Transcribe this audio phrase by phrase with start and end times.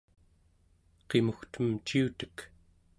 [1.07, 2.37] qimugtem ciutek